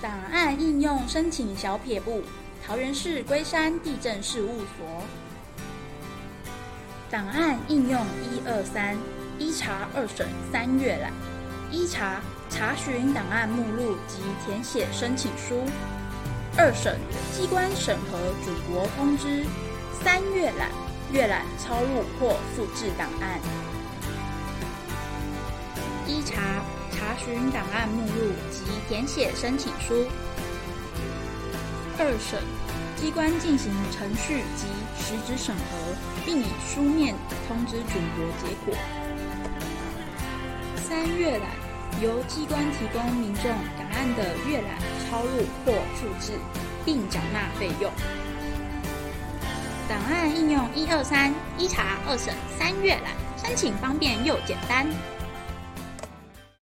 [0.00, 2.22] 档案应用申请小撇步，
[2.66, 5.02] 桃园市龟山地震事务所。
[7.10, 8.96] 档案应用一二三，
[9.38, 11.12] 一查二审三阅览。
[11.70, 15.64] 一查查询档案目录及填写申请书。
[16.56, 16.98] 二审
[17.32, 19.44] 机关审核准驳通知。
[20.02, 20.70] 三阅览
[21.12, 23.38] 阅览抄录或复制档案。
[26.06, 26.49] 一查
[27.10, 30.06] 查询档案目录及填写申请书。
[31.98, 32.40] 二审
[32.96, 35.92] 机关进行程序及实质审核，
[36.24, 37.16] 并以书面
[37.48, 38.76] 通知准驳结果。
[40.76, 41.48] 三阅览
[42.00, 43.42] 由机关提供民众
[43.76, 44.78] 档案的阅览、
[45.10, 46.38] 抄录或复制，
[46.84, 47.90] 并缴纳费用。
[49.88, 54.86] 档案应用一二三，一查二审三阅览，申请方便又简单。